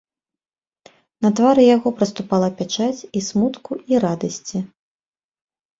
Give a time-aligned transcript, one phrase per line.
[1.25, 4.57] На твары яго праступала пячаць і смутку і радасці.